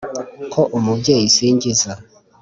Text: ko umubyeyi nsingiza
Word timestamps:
ko 0.53 0.61
umubyeyi 0.77 1.23
nsingiza 1.33 1.91